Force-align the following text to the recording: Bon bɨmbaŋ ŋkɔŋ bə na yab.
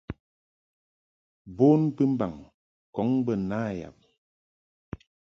Bon 1.57 1.81
bɨmbaŋ 1.95 2.33
ŋkɔŋ 2.87 3.09
bə 3.25 3.33
na 3.49 3.59
yab. 3.79 3.97